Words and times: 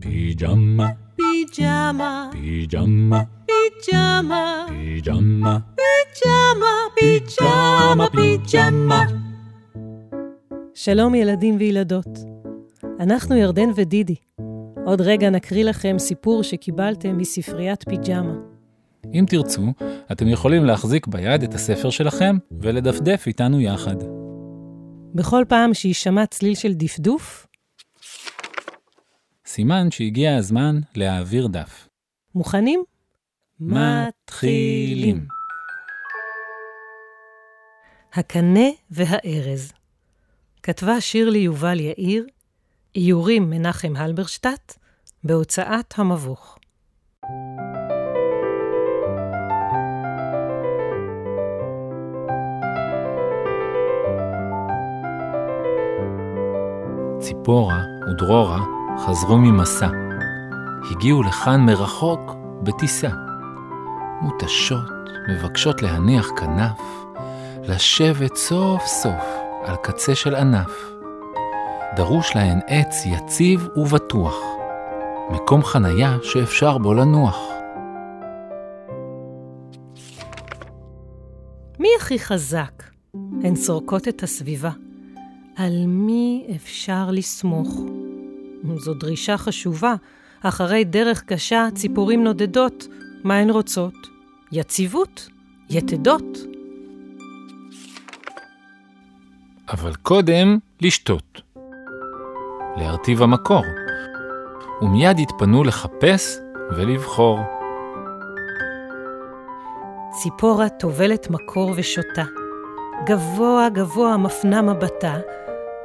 פיג'מה, 0.00 0.88
פיג'מה, 1.16 2.30
פיג'מה, 2.32 3.22
פיג'מה, 3.46 4.66
פיג'מה, 4.68 5.58
פיג'מה, 5.76 6.66
פיג'מה, 6.96 8.06
פיג'מה. 8.12 9.04
שלום 10.74 11.14
ילדים 11.14 11.56
וילדות. 11.58 12.18
אנחנו 13.00 13.36
ירדן 13.36 13.68
ודידי. 13.74 14.14
עוד 14.84 15.00
רגע 15.00 15.30
נקריא 15.30 15.64
לכם 15.64 15.98
סיפור 15.98 16.42
שקיבלתם 16.42 17.18
מספריית 17.18 17.84
פיג'מה. 17.88 18.34
אם 19.14 19.24
תרצו, 19.28 19.62
אתם 20.12 20.28
יכולים 20.28 20.64
להחזיק 20.64 21.06
ביד 21.06 21.42
את 21.42 21.54
הספר 21.54 21.90
שלכם 21.90 22.36
ולדפדף 22.60 23.24
איתנו 23.26 23.60
יחד. 23.60 23.96
בכל 25.14 25.44
פעם 25.48 25.74
שיישמע 25.74 26.26
צליל 26.26 26.54
של 26.54 26.72
דפדוף, 26.74 27.46
סימן 29.52 29.90
שהגיע 29.90 30.36
הזמן 30.36 30.80
להעביר 30.94 31.46
דף. 31.46 31.88
מוכנים? 32.34 32.82
מתחילים. 33.60 35.26
הקנה 38.12 38.68
והארז. 38.90 39.72
כתבה 40.62 41.00
שירלי 41.00 41.38
יובל 41.38 41.80
יאיר, 41.80 42.26
איורים 42.94 43.50
מנחם 43.50 43.92
הלברשטט, 43.96 44.78
בהוצאת 45.24 45.98
המבוך. 45.98 46.58
ציפורה 57.20 57.82
ודרורה 58.10 58.79
חזרו 59.06 59.38
ממסע. 59.38 59.88
הגיעו 60.90 61.22
לכאן 61.22 61.66
מרחוק 61.66 62.34
בטיסה. 62.62 63.08
מותשות 64.22 64.90
מבקשות 65.28 65.82
להניח 65.82 66.30
כנף, 66.36 66.80
לשבת 67.62 68.36
סוף 68.36 68.86
סוף 68.86 69.24
על 69.64 69.76
קצה 69.76 70.14
של 70.14 70.34
ענף. 70.34 70.92
דרוש 71.96 72.36
להן 72.36 72.60
עץ 72.66 73.06
יציב 73.06 73.68
ובטוח, 73.76 74.36
מקום 75.30 75.62
חניה 75.62 76.16
שאפשר 76.22 76.78
בו 76.78 76.94
לנוח. 76.94 77.38
מי 81.78 81.88
הכי 81.98 82.18
חזק? 82.18 82.82
הן 83.14 83.56
סורקות 83.56 84.08
את 84.08 84.22
הסביבה. 84.22 84.70
על 85.56 85.86
מי 85.86 86.46
אפשר 86.56 87.10
לסמוך? 87.10 87.80
זו 88.76 88.94
דרישה 88.94 89.36
חשובה. 89.36 89.94
אחרי 90.42 90.84
דרך 90.84 91.22
קשה, 91.22 91.68
ציפורים 91.74 92.24
נודדות. 92.24 92.86
מה 93.24 93.36
הן 93.36 93.50
רוצות? 93.50 93.94
יציבות, 94.52 95.28
יתדות. 95.70 96.38
אבל 99.72 99.94
קודם 99.94 100.58
לשתות. 100.80 101.40
להרטיב 102.76 103.22
המקור. 103.22 103.62
ומיד 104.82 105.18
יתפנו 105.18 105.64
לחפש 105.64 106.38
ולבחור. 106.76 107.38
ציפורה 110.10 110.68
טובלת 110.68 111.30
מקור 111.30 111.72
ושותה. 111.76 112.24
גבוה 113.06 113.68
גבוה 113.72 114.16
מפנה 114.16 114.62
מבטה, 114.62 115.18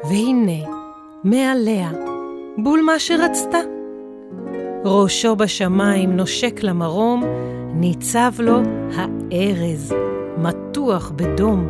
והנה, 0.04 0.68
מעליה, 1.24 1.92
בול 2.58 2.82
מה 2.86 3.00
שרצתה. 3.00 3.58
ראשו 4.86 5.36
בשמיים 5.36 6.16
נושק 6.16 6.60
למרום, 6.64 7.24
ניצב 7.74 8.34
לו 8.40 8.62
הארז, 8.96 9.94
מתוח 10.38 11.12
בדום. 11.16 11.68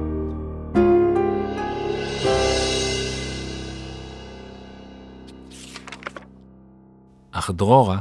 אך 7.31 7.51
דרורה 7.51 7.99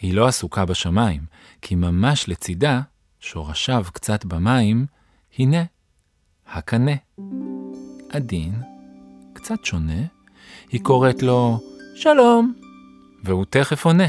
היא 0.00 0.14
לא 0.14 0.26
עסוקה 0.26 0.64
בשמיים, 0.64 1.20
כי 1.62 1.74
ממש 1.74 2.28
לצידה, 2.28 2.80
שורשיו 3.20 3.84
קצת 3.92 4.24
במים, 4.24 4.86
הנה, 5.38 5.62
הקנה. 6.46 6.96
עדין, 8.10 8.54
קצת 9.32 9.64
שונה, 9.64 10.02
היא 10.70 10.80
קוראת 10.80 11.22
לו 11.22 11.71
שלום, 11.94 12.52
והוא 13.24 13.44
תכף 13.50 13.86
עונה. 13.86 14.08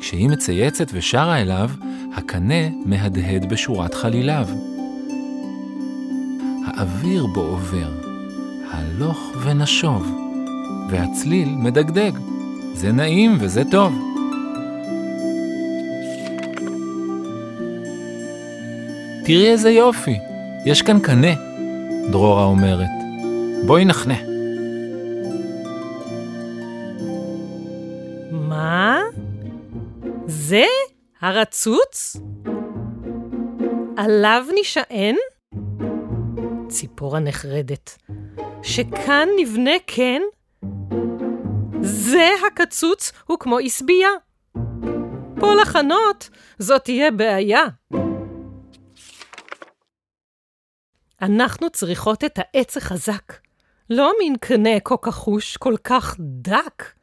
כשהיא 0.00 0.28
מצייצת 0.28 0.86
ושרה 0.92 1.40
אליו, 1.40 1.70
הקנה 2.14 2.68
מהדהד 2.84 3.48
בשורת 3.48 3.94
חליליו. 3.94 4.48
האוויר 6.66 7.26
בו 7.26 7.40
עובר, 7.40 7.88
הלוך 8.70 9.32
ונשוב, 9.42 10.16
והצליל 10.90 11.48
מדגדג. 11.48 12.12
זה 12.74 12.92
נעים 12.92 13.36
וזה 13.40 13.62
טוב. 13.70 13.94
תראי 19.24 19.48
איזה 19.48 19.70
יופי, 19.70 20.18
יש 20.66 20.82
כאן 20.82 20.98
קנה, 20.98 21.34
דרורה 22.10 22.44
אומרת. 22.44 22.88
בואי 23.66 23.84
נחנה. 23.84 24.35
זה 30.48 30.64
הרצוץ? 31.20 32.16
עליו 33.96 34.46
נשען? 34.60 35.16
ציפורה 36.68 37.20
נחרדת. 37.20 37.96
שכאן 38.62 39.28
נבנה 39.40 39.70
כן? 39.86 40.22
זה 41.80 42.28
הקצוץ 42.46 43.12
הוא 43.26 43.38
כמו 43.38 43.58
עשבייה. 43.58 44.08
פה 45.40 45.54
לחנות 45.54 46.30
זאת 46.58 46.84
תהיה 46.84 47.10
בעיה. 47.10 47.64
אנחנו 51.22 51.70
צריכות 51.70 52.24
את 52.24 52.38
העץ 52.38 52.76
החזק, 52.76 53.32
לא 53.90 54.12
מין 54.18 54.36
קנה 54.40 54.80
כה 54.84 54.96
כחוש, 54.96 55.56
כל 55.56 55.74
כך 55.84 56.16
דק. 56.20 56.95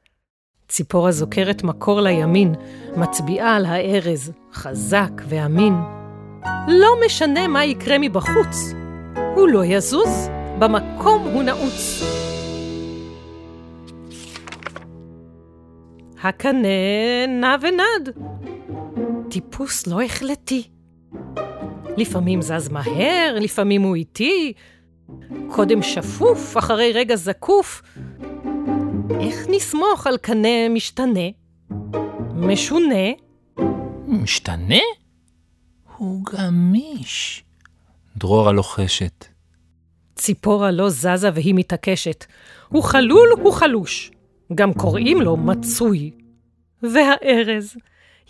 ציפורה 0.67 1.11
זוכרת 1.11 1.63
מקור 1.63 2.01
לימין, 2.01 2.55
מצביעה 2.97 3.55
על 3.55 3.65
הארז, 3.65 4.31
חזק 4.53 5.11
ואמין. 5.27 5.73
לא 6.67 6.89
משנה 7.05 7.47
מה 7.47 7.65
יקרה 7.65 7.97
מבחוץ, 7.99 8.73
הוא 9.35 9.47
לא 9.47 9.65
יזוז, 9.65 10.29
במקום 10.59 11.21
הוא 11.33 11.43
נעוץ. 11.43 12.03
הקנה 16.23 17.27
נע 17.27 17.55
ונד. 17.61 18.09
טיפוס 19.29 19.87
לא 19.87 20.01
החלטי. 20.01 20.63
לפעמים 21.97 22.41
זז 22.41 22.69
מהר, 22.69 23.37
לפעמים 23.39 23.81
הוא 23.81 23.95
איטי. 23.95 24.53
קודם 25.51 25.81
שפוף, 25.81 26.57
אחרי 26.57 26.91
רגע 26.93 27.15
זקוף. 27.15 27.81
איך 29.09 29.47
נסמוך 29.49 30.07
על 30.07 30.17
קנה 30.17 30.69
משתנה? 30.69 31.29
משונה? 32.33 33.05
משתנה? 34.07 34.79
הוא 35.97 36.25
גמיש. 36.25 37.43
דרורה 38.17 38.51
לוחשת. 38.51 39.25
ציפורה 40.15 40.71
לא 40.71 40.89
זזה 40.89 41.29
והיא 41.33 41.55
מתעקשת. 41.55 42.25
הוא 42.69 42.83
חלול, 42.83 43.29
הוא 43.41 43.53
חלוש. 43.53 44.11
גם 44.55 44.73
קוראים 44.73 45.21
לו 45.21 45.37
מצוי. 45.37 46.11
והארז, 46.83 47.75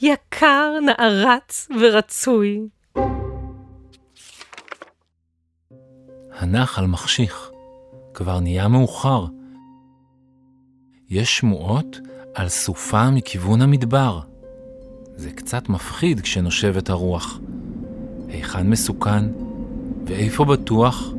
יקר, 0.02 0.74
נערץ 0.86 1.68
ורצוי. 1.82 2.60
הנחל 6.32 6.86
מחשיך, 6.86 7.52
כבר 8.14 8.40
נהיה 8.40 8.68
מאוחר. 8.68 9.26
יש 11.10 11.38
שמועות 11.38 12.00
על 12.34 12.50
סופה 12.50 13.10
מכיוון 13.10 13.62
המדבר. 13.62 14.20
זה 15.16 15.32
קצת 15.32 15.70
מפחיד 15.70 16.22
כשנושבת 16.22 16.90
הרוח. 16.90 17.40
היכן 18.28 18.70
מסוכן 18.70 19.26
ואיפה 20.06 20.46
בטוח? 20.46 21.14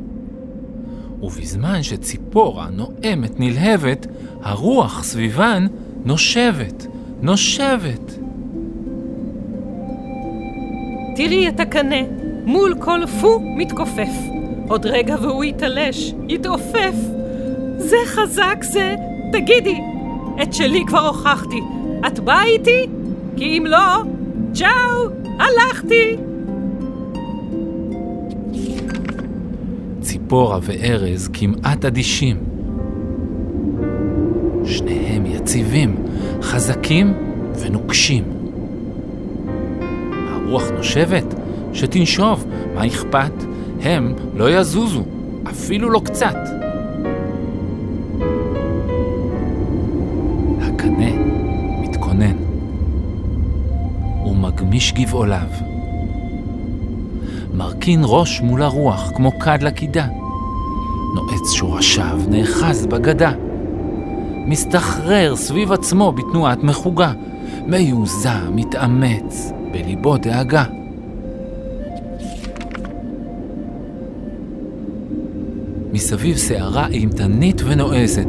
ובזמן 1.21 1.83
שציפורה 1.83 2.69
נואמת 2.69 3.39
נלהבת, 3.39 4.07
הרוח 4.41 5.03
סביבן 5.03 5.67
נושבת, 6.05 6.87
נושבת. 7.21 8.19
תראי 11.15 11.47
את 11.47 11.59
הקנה, 11.59 12.01
מול 12.45 12.75
כל 12.79 12.99
פו 13.21 13.39
מתכופף. 13.57 14.13
עוד 14.67 14.85
רגע 14.85 15.15
והוא 15.21 15.43
יתעלש, 15.43 16.13
יתעופף. 16.29 16.95
זה 17.77 17.97
חזק 18.05 18.63
זה, 18.63 18.95
תגידי, 19.31 19.81
את 20.41 20.53
שלי 20.53 20.83
כבר 20.87 21.07
הוכחתי. 21.07 21.61
את 22.07 22.19
באה 22.19 22.43
איתי? 22.43 22.87
כי 23.37 23.57
אם 23.57 23.65
לא, 23.65 24.03
צ'או, 24.53 25.09
הלכתי. 25.39 26.17
ציפורה 30.01 30.59
וארז 30.61 31.29
כמעט 31.33 31.85
אדישים. 31.85 32.37
שניהם 34.65 35.25
יציבים, 35.25 35.95
חזקים 36.41 37.13
ונוקשים. 37.59 38.23
הרוח 40.29 40.69
נושבת? 40.71 41.35
שתנשוב, 41.73 42.45
מה 42.75 42.87
אכפת? 42.87 43.43
הם 43.81 44.13
לא 44.35 44.59
יזוזו, 44.59 45.03
אפילו 45.49 45.89
לא 45.89 46.01
קצת. 46.05 46.64
מגמיש 54.55 54.93
גבעוליו. 54.93 55.47
מרכין 57.53 58.01
ראש 58.03 58.41
מול 58.41 58.61
הרוח 58.61 59.11
כמו 59.15 59.39
כד 59.39 59.63
לקידה. 59.63 60.07
נועץ 61.15 61.51
שורשיו, 61.51 62.19
נאחז 62.29 62.85
בגדה. 62.85 63.31
מסתחרר 64.47 65.35
סביב 65.35 65.71
עצמו 65.71 66.11
בתנועת 66.11 66.63
מחוגה. 66.63 67.13
מיוזע, 67.67 68.39
מתאמץ, 68.51 69.51
בליבו 69.71 70.17
דאגה. 70.17 70.63
מסביב 75.93 76.37
שערה 76.37 76.87
אימתנית 76.87 77.61
ונועזת, 77.65 78.27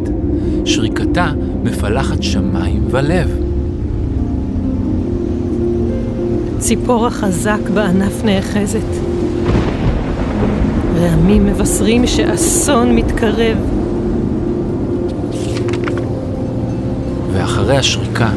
שריקתה 0.65 1.33
מפלחת 1.63 2.23
שמיים 2.23 2.85
ולב. 2.91 3.46
ציפור 6.59 7.07
החזק 7.07 7.59
בענף 7.75 8.25
נאחזת. 8.25 8.87
רעמים 11.01 11.47
מבשרים 11.47 12.07
שאסון 12.07 12.97
מתקרב. 12.97 13.57
ואחרי 17.33 17.77
השריקה 17.77 18.29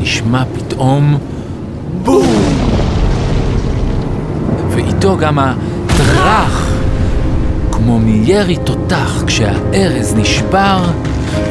נשמע 0.00 0.42
פתאום 0.54 1.18
בום! 2.04 2.26
ואיתו 4.68 5.16
גם 5.16 5.38
הטראח, 5.38 6.68
כמו 7.72 7.98
מירי 7.98 8.56
תותח 8.56 9.22
כשהארז 9.26 10.14
נשבר 10.16 10.82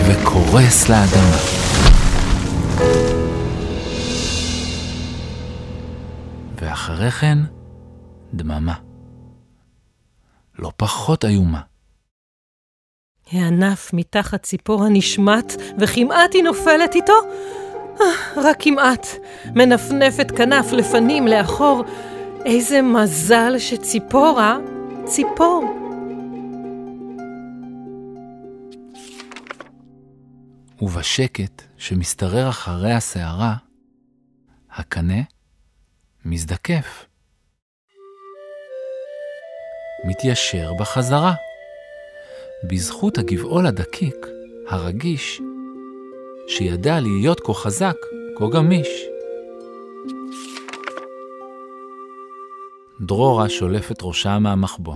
וקורס 0.08 0.90
לאדמה. 0.90 1.61
ואחרי 6.82 7.12
כן, 7.12 7.38
דממה. 8.34 8.74
לא 10.60 10.72
פחות 10.78 11.26
איומה. 11.26 11.62
הענף 13.32 13.94
מתחת 13.94 14.44
ציפורה 14.44 14.90
נשמט, 14.90 15.54
וכמעט 15.80 16.34
היא 16.34 16.44
נופלת 16.44 16.96
איתו. 16.96 17.14
אה, 18.02 18.06
רק 18.38 18.58
כמעט. 18.60 19.08
מנפנפת 19.56 20.32
כנף 20.38 20.72
לפנים, 20.72 21.28
לאחור. 21.28 21.84
איזה 22.46 22.82
מזל 22.82 23.60
שציפורה 23.60 24.58
ציפור. 25.06 25.78
ובשקט 30.82 31.62
שמשתרר 31.78 32.50
אחרי 32.50 32.94
הסערה, 32.94 33.56
הקנה 34.72 35.22
מזדקף. 36.26 37.06
מתיישר 40.06 40.72
בחזרה. 40.80 41.34
בזכות 42.64 43.18
הגבעול 43.18 43.66
הדקיק, 43.66 44.28
הרגיש, 44.68 45.42
שידע 46.48 47.00
להיות 47.00 47.40
כה 47.40 47.54
חזק, 47.54 47.96
כה 48.38 48.46
גמיש. 48.54 49.06
דרורה 53.02 53.50
שולפת 53.50 53.98
ראשה 54.02 54.40
מהמחבוא. 54.40 54.96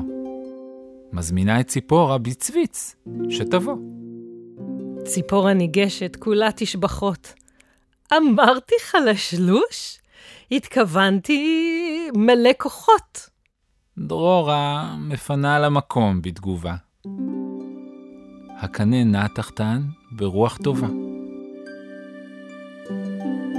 מזמינה 1.14 1.60
את 1.60 1.68
ציפורה 1.68 2.18
בצוויץ, 2.18 2.96
שתבוא. 3.30 3.78
ציפורה 5.06 5.54
ניגשת, 5.54 6.16
כולה 6.20 6.50
תשבחות. 6.56 7.34
אמרתי 8.14 8.76
חלשלוש? 8.82 10.00
התכוונתי 10.52 12.10
מלא 12.16 12.50
כוחות. 12.58 13.30
דרורה 13.98 14.96
מפנה 15.00 15.60
למקום 15.60 16.22
בתגובה. 16.22 16.76
הקנה 18.58 19.04
נע 19.04 19.28
תחתן 19.28 19.82
ברוח 20.12 20.58
טובה. 20.64 20.88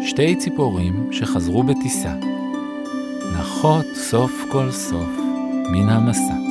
שתי 0.06 0.36
ציפורים 0.36 1.12
שחזרו 1.12 1.62
בטיסה, 1.62 2.14
נחות 3.38 3.86
סוף 3.94 4.32
כל 4.52 4.70
סוף 4.70 5.08
מן 5.72 5.88
המסע. 5.88 6.45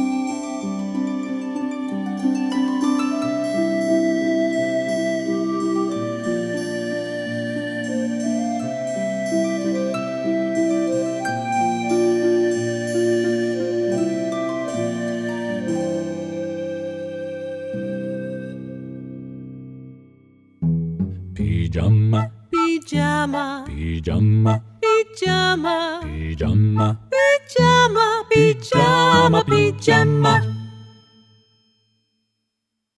Pijama. 21.35 22.31
Pijama. 22.49 23.65
Pijama. 23.67 24.61
Pijama. 24.81 25.99
Pijama. 26.01 26.97
Pijama. 27.11 28.23
Pijama. 28.29 29.43
Pijama. 29.43 30.54